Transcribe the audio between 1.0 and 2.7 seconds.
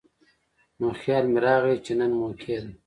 خيال مې راغے چې نن موقع ده